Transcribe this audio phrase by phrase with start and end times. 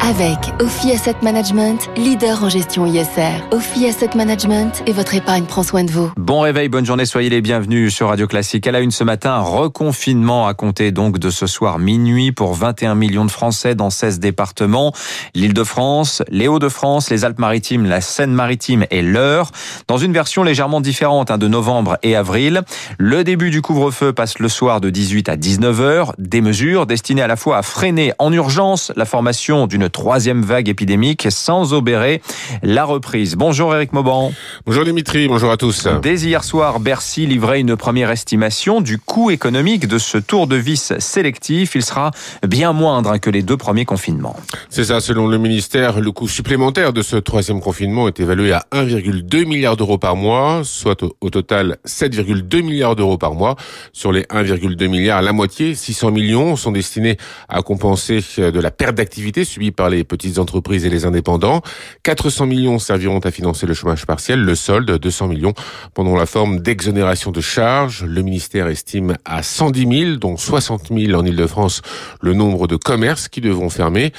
[0.00, 3.42] Avec Ophi Asset Management, leader en gestion ISR.
[3.50, 6.10] Ophi Asset Management et votre épargne prend soin de vous.
[6.16, 8.66] Bon réveil, bonne journée, soyez les bienvenus sur Radio Classique.
[8.66, 12.94] À la une ce matin, reconfinement à compter donc de ce soir minuit pour 21
[12.94, 14.92] millions de Français dans 16 départements.
[15.34, 19.50] L'Île-de-France, les Hauts-de-France, les Alpes-Maritimes, la Seine-Maritime et l'Eure.
[19.88, 22.62] Dans une version légèrement différente hein, de novembre et avril.
[22.98, 26.14] Le début du couvre-feu passe le soir de 18 à 19 heures.
[26.18, 30.68] Des mesures destinées à la fois à freiner en urgence la formation d'une troisième vague
[30.68, 32.22] épidémique sans obérer
[32.62, 33.36] la reprise.
[33.36, 34.32] Bonjour Eric Mauban.
[34.66, 35.86] Bonjour Dimitri, bonjour à tous.
[36.02, 40.56] Dès hier soir, Bercy livrait une première estimation du coût économique de ce tour de
[40.56, 41.74] vis sélectif.
[41.74, 42.10] Il sera
[42.46, 44.36] bien moindre que les deux premiers confinements.
[44.70, 48.64] C'est ça, selon le ministère, le coût supplémentaire de ce troisième confinement est évalué à
[48.72, 53.56] 1,2 milliard d'euros par mois, soit au total 7,2 milliards d'euros par mois.
[53.92, 57.16] Sur les 1,2 milliards, la moitié, 600 millions, sont destinés
[57.48, 61.62] à compenser de la perte d'activité subie par les petites entreprises et les indépendants.
[62.02, 65.54] 400 millions serviront à financer le chômage partiel, le solde 200 millions
[65.92, 68.04] pendant la forme d'exonération de charges.
[68.04, 71.82] Le ministère estime à 110 000, dont 60 000 en Ile-de-France,
[72.20, 74.12] le nombre de commerces qui devront fermer.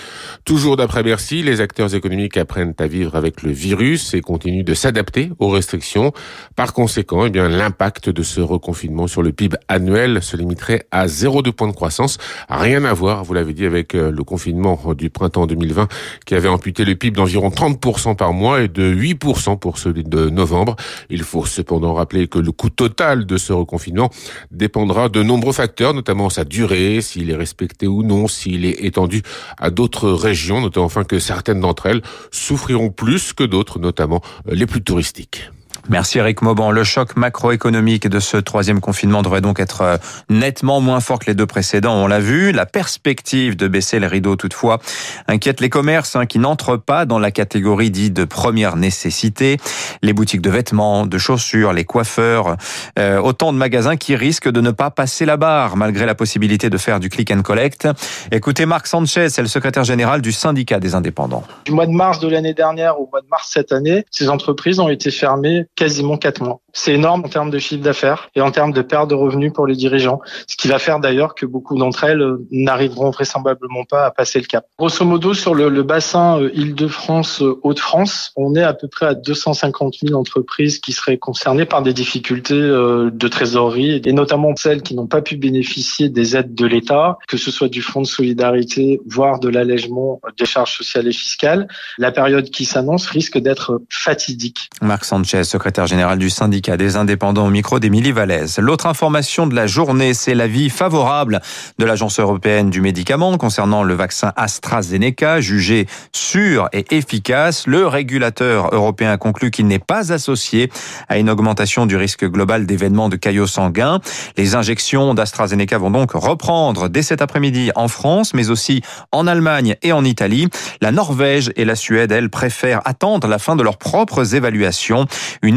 [0.43, 4.73] Toujours d'après Bercy, les acteurs économiques apprennent à vivre avec le virus et continuent de
[4.73, 6.11] s'adapter aux restrictions.
[6.55, 11.07] Par conséquent, eh bien, l'impact de ce reconfinement sur le PIB annuel se limiterait à
[11.07, 12.17] 0,2 points de croissance.
[12.49, 15.87] Rien à voir, vous l'avez dit, avec euh, le confinement du printemps 2020
[16.25, 20.29] qui avait amputé le PIB d'environ 30% par mois et de 8% pour celui de
[20.29, 20.75] novembre.
[21.09, 24.09] Il faut cependant rappeler que le coût total de ce reconfinement
[24.51, 29.21] dépendra de nombreux facteurs, notamment sa durée, s'il est respecté ou non, s'il est étendu
[29.57, 32.01] à d'autres régions, notamment enfin que certaines d'entre elles
[32.31, 35.49] souffriront plus que d'autres, notamment les plus touristiques.
[35.87, 36.71] Merci Eric Mauban.
[36.71, 39.97] Le choc macroéconomique de ce troisième confinement devrait donc être euh,
[40.29, 42.51] nettement moins fort que les deux précédents, on l'a vu.
[42.51, 44.79] La perspective de baisser les rideaux toutefois
[45.27, 49.57] inquiète les commerces hein, qui n'entrent pas dans la catégorie dite de première nécessité.
[50.01, 52.57] Les boutiques de vêtements, de chaussures, les coiffeurs,
[52.97, 56.71] euh, autant de magasins qui risquent de ne pas passer la barre malgré la possibilité
[56.71, 57.87] de faire du click and collect.
[58.31, 61.43] Écoutez Marc Sanchez, c'est le secrétaire général du syndicat des indépendants.
[61.65, 64.79] Du mois de mars de l'année dernière au mois de mars cette année, ces entreprises
[64.79, 66.61] ont été fermées quasiment quatre mois.
[66.73, 69.67] C'est énorme en termes de chiffre d'affaires et en termes de perte de revenus pour
[69.67, 74.05] les dirigeants, ce qui va faire d'ailleurs que beaucoup d'entre elles euh, n'arriveront vraisemblablement pas
[74.05, 74.65] à passer le cap.
[74.77, 79.05] Grosso modo, sur le, le bassin euh, Île-de-France, euh, Hauts-de-France, on est à peu près
[79.05, 84.81] à 250 000 entreprises qui seraient concernées par des difficultés de trésorerie et notamment celles
[84.81, 88.07] qui n'ont pas pu bénéficier des aides de l'État, que ce soit du Fonds de
[88.07, 91.67] solidarité, voire de l'allègement des charges sociales et fiscales.
[91.97, 94.69] La période qui s'annonce risque d'être fatidique.
[94.81, 95.43] Marc Sanchez,
[95.85, 98.59] général du syndicat des indépendants au micro d'Émilie Vallès.
[98.59, 101.41] L'autre information de la journée, c'est l'avis favorable
[101.79, 107.65] de l'Agence européenne du médicament concernant le vaccin AstraZeneca, jugé sûr et efficace.
[107.67, 110.69] Le régulateur européen conclut qu'il n'est pas associé
[111.09, 113.99] à une augmentation du risque global d'événements de caillots sanguins.
[114.37, 119.75] Les injections d'AstraZeneca vont donc reprendre dès cet après-midi en France, mais aussi en Allemagne
[119.81, 120.47] et en Italie.
[120.81, 125.07] La Norvège et la Suède, elles, préfèrent attendre la fin de leurs propres évaluations.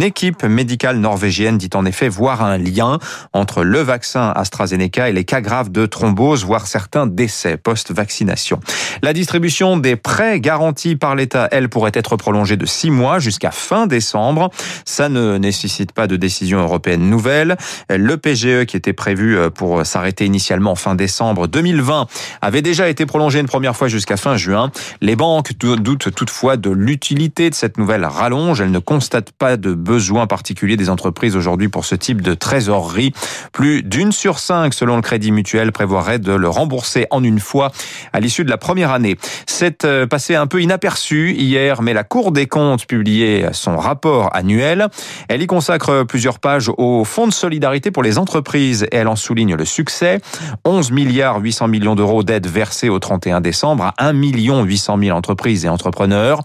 [0.03, 2.98] Équipe médicale norvégienne dit en effet voir un lien
[3.32, 8.60] entre le vaccin AstraZeneca et les cas graves de thrombose, voire certains décès post-vaccination.
[9.03, 13.50] La distribution des prêts garantis par l'État, elle, pourrait être prolongée de six mois jusqu'à
[13.50, 14.50] fin décembre.
[14.84, 17.56] Ça ne nécessite pas de décision européenne nouvelle.
[17.88, 22.06] Le PGE, qui était prévu euh, pour s'arrêter initialement fin décembre 2020,
[22.41, 24.70] avait déjà été prolongé une première fois jusqu'à fin juin.
[25.00, 28.60] Les banques doutent toutefois de l'utilité de cette nouvelle rallonge.
[28.60, 33.15] Elles ne constatent pas de besoin particulier des entreprises aujourd'hui pour ce type de trésorerie.
[33.53, 37.72] Plus d'une sur cinq, selon le Crédit Mutuel, prévoirait de le rembourser en une fois
[38.12, 39.16] à l'issue de la première année.
[39.47, 44.28] C'est euh, passé un peu inaperçu hier, mais la Cour des comptes publiait son rapport
[44.37, 44.88] annuel.
[45.31, 49.16] Elle y consacre plusieurs pages au Fonds de solidarité pour les entreprises et elle en
[49.16, 50.20] souligne le succès.
[50.67, 55.17] 11 milliards 800 millions d'euros d'aides versées au 31 décembre à 1 million 800 000
[55.17, 56.43] entreprises et entrepreneurs.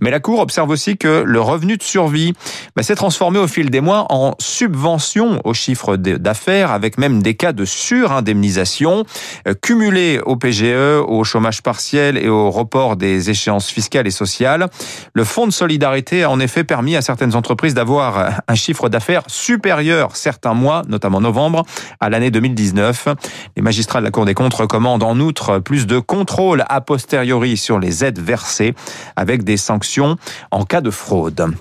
[0.00, 2.32] Mais la Cour observe aussi que le revenu de survie
[2.76, 7.34] bah, s'est transformé au fil des mois en subvention au chiffre d'affaires, avec même des
[7.34, 9.04] cas de surindemnisation
[9.48, 14.68] euh, cumulés au PGE, au chômage partiel et au report des échéances fiscales et sociales.
[15.14, 19.22] Le Fonds de solidarité a en effet permis à certaines entreprises d'avoir un chiffre d'affaires
[19.26, 21.64] supérieur certains mois, notamment novembre,
[22.00, 23.08] à l'année 2019.
[23.56, 27.56] Les magistrats de la Cour des comptes recommandent en outre plus de contrôle a posteriori
[27.56, 28.74] sur les aides versées
[29.16, 30.16] avec des sanctions
[30.50, 31.54] en cas de fraude.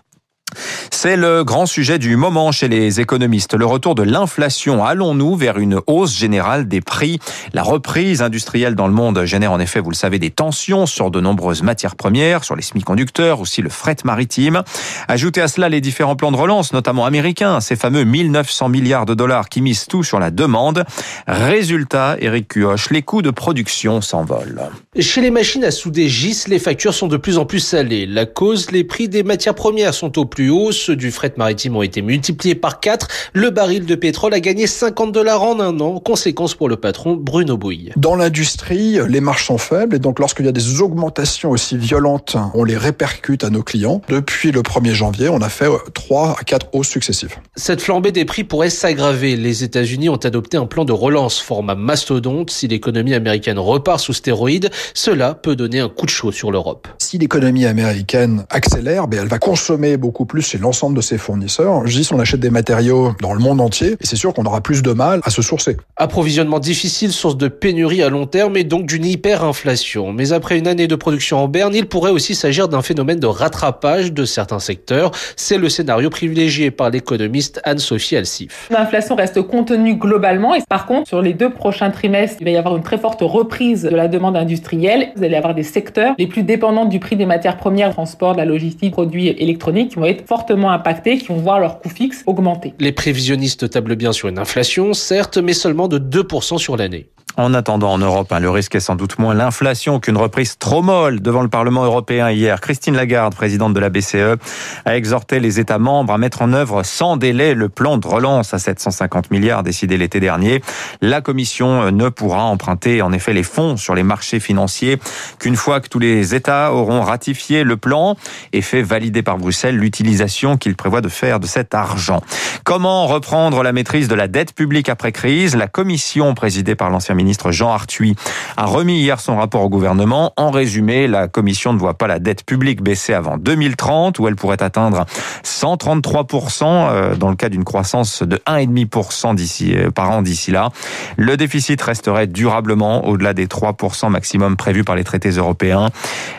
[0.98, 3.54] C'est le grand sujet du moment chez les économistes.
[3.54, 4.84] Le retour de l'inflation.
[4.84, 7.20] Allons-nous vers une hausse générale des prix?
[7.54, 11.12] La reprise industrielle dans le monde génère en effet, vous le savez, des tensions sur
[11.12, 14.64] de nombreuses matières premières, sur les semi-conducteurs, aussi le fret maritime.
[15.10, 19.14] Ajoutez à cela les différents plans de relance, notamment américains, ces fameux 1900 milliards de
[19.14, 20.86] dollars qui misent tout sur la demande.
[21.28, 24.70] Résultat, Eric Cuoche, les coûts de production s'envolent.
[24.98, 28.06] Chez les machines à souder GIS, les factures sont de plus en plus salées.
[28.06, 30.72] La cause, les prix des matières premières sont au plus haut.
[30.96, 33.10] Ceux du fret maritime ont été multipliés par 4.
[33.34, 36.00] Le baril de pétrole a gagné 50 dollars en un an.
[36.00, 37.92] Conséquence pour le patron Bruno Bouille.
[37.98, 42.38] Dans l'industrie, les marges sont faibles et donc lorsqu'il y a des augmentations aussi violentes,
[42.54, 44.02] on les répercute à nos clients.
[44.08, 47.36] Depuis le 1er janvier, on a fait 3 à 4 hausses successives.
[47.58, 49.36] Cette flambée des prix pourrait s'aggraver.
[49.36, 52.52] Les États-Unis ont adopté un plan de relance format mastodonte.
[52.52, 56.88] Si l'économie américaine repart sous stéroïdes, cela peut donner un coup de chaud sur l'Europe.
[57.00, 61.88] Si l'économie américaine accélère, ben elle va consommer beaucoup plus chez l'ensemble de ses fournisseurs.
[61.88, 64.62] Je dis, on achète des matériaux dans le monde entier, et c'est sûr qu'on aura
[64.62, 65.78] plus de mal à se sourcer.
[65.96, 70.12] Approvisionnement difficile, source de pénurie à long terme et donc d'une hyperinflation.
[70.12, 73.28] Mais après une année de production en berne, il pourrait aussi s'agir d'un phénomène de
[73.28, 75.12] rattrapage de certains secteurs.
[75.38, 78.68] C'est le scénario privilégié par l'économiste Anne-Sophie Alsif.
[78.70, 82.58] L'inflation reste contenue globalement et par contre, sur les deux prochains trimestres, il va y
[82.58, 85.10] avoir une très forte reprise de la demande industrielle.
[85.16, 88.38] Vous allez avoir des secteurs les plus dépendants du prix des matières premières, transport, de
[88.38, 92.24] la logistique, produits électroniques qui vont être fortement impactés, qui vont voir leur coût fixe
[92.26, 92.74] augmenter.
[92.80, 97.10] Les prévisionnistes tablent bien sur une inflation, certes, mais seulement de 2% sur l'année.
[97.38, 100.82] En attendant, en Europe, hein, le risque est sans doute moins l'inflation qu'une reprise trop
[100.82, 102.62] molle devant le Parlement européen hier.
[102.62, 104.38] Christine Lagarde, présidente de la BCE,
[104.86, 108.54] a exhorté les États membres à mettre en œuvre sans délai le plan de relance
[108.54, 110.62] à 750 milliards décidé l'été dernier.
[111.02, 114.98] La Commission ne pourra emprunter en effet les fonds sur les marchés financiers
[115.38, 118.16] qu'une fois que tous les États auront ratifié le plan
[118.54, 122.22] et fait valider par Bruxelles l'utilisation qu'il prévoit de faire de cet argent.
[122.64, 125.58] Comment reprendre la maîtrise de la dette publique après crise?
[125.58, 128.16] La Commission présidée par l'ancien ministre ministre Jean Arthuis
[128.56, 130.32] a remis hier son rapport au gouvernement.
[130.38, 134.36] En résumé, la commission ne voit pas la dette publique baisser avant 2030 où elle
[134.36, 135.06] pourrait atteindre
[135.44, 140.70] 133% euh, dans le cas d'une croissance de 1,5% d'ici euh, par an d'ici là.
[141.18, 145.90] Le déficit resterait durablement au-delà des 3% maximum prévus par les traités européens.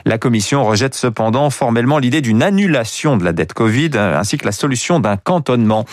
[0.05, 4.45] La commission rejette cependant formellement l'idée d'une annulation de la dette Covid euh, ainsi que
[4.45, 5.85] la solution d'un cantonnement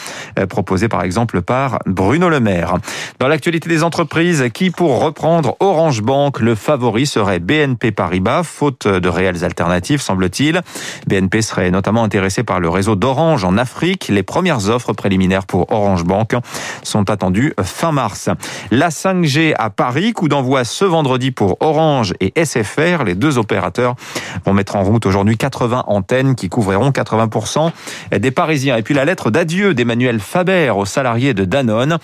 [0.50, 2.76] proposé par exemple par Bruno Le Maire.
[3.20, 8.44] Dans l'actualité des entreprises qui pour pour reprendre Orange Bank, le favori serait BNP Paribas,
[8.44, 10.60] faute de réelles alternatives, semble-t-il.
[11.08, 14.10] BNP serait notamment intéressé par le réseau d'Orange en Afrique.
[14.10, 16.36] Les premières offres préliminaires pour Orange Bank
[16.84, 18.30] sont attendues fin mars.
[18.72, 23.06] La 5G à Paris, coup d'envoi ce vendredi pour Orange et SFR.
[23.06, 23.96] Les deux opérateurs
[24.46, 27.72] vont mettre en route aujourd'hui 80 antennes qui couvriront 80%
[28.20, 28.76] des Parisiens.
[28.76, 32.00] Et puis la lettre d'adieu d'Emmanuel Faber aux salariés de Danone.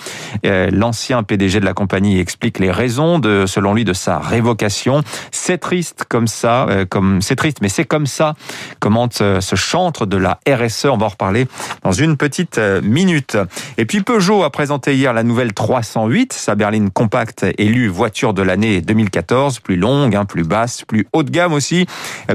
[0.46, 5.02] Euh, l'ancien PDG de la compagnie explique les raisons de, selon lui, de sa révocation.
[5.32, 8.36] C'est triste comme ça, euh, comme c'est triste, mais c'est comme ça.
[8.80, 10.86] Commente euh, ce chantre de la RSE.
[10.86, 11.48] On va en reparler
[11.84, 13.38] dans une petite euh, minute.
[13.78, 18.42] Et puis Peugeot a présenté hier la nouvelle 308, sa berline compacte élue voiture de
[18.42, 21.86] l'année 2014, plus longue, hein, plus basse, plus haut de gamme aussi.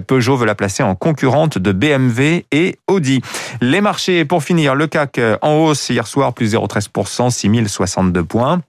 [0.06, 3.20] Peugeot veut la placer en concurrente de BMW et Audi.
[3.60, 8.60] Les marchés, pour finir, le CAC en hausse hier soir, plus 0,13%, 6062 points.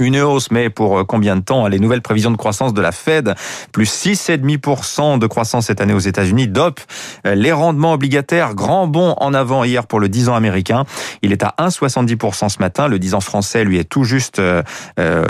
[0.00, 2.90] Une hausse, mais pour euh, combien de temps Les nouvelles prévisions de croissance de la
[2.90, 3.34] Fed,
[3.70, 6.80] plus 6,5% de croissance cette année aux États-Unis, dope
[7.26, 8.54] euh, les rendements obligataires.
[8.54, 10.86] Grand bond en avant hier pour le 10 ans américain.
[11.20, 12.88] Il est à 1,70% ce matin.
[12.88, 14.62] Le 10 ans français, lui, est tout juste euh,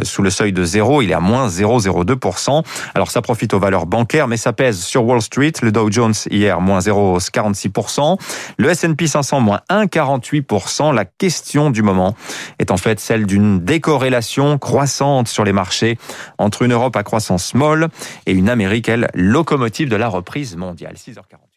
[0.04, 1.02] sous le seuil de zéro.
[1.02, 2.62] Il est à moins 0,02%.
[2.94, 5.52] Alors ça profite aux valeurs bancaires, mais ça pèse sur Wall Street.
[5.62, 8.18] Le Dow Jones hier, moins 0,46%.
[8.56, 10.94] Le S&P 500, moins 1,48%.
[10.94, 12.14] La question du moment
[12.60, 15.98] est en fait celle d'une décorrélation croissante sur les marchés
[16.38, 17.88] entre une Europe à croissance molle
[18.26, 20.94] et une Amérique, elle, locomotive de la reprise mondiale.
[20.94, 21.49] 6h40.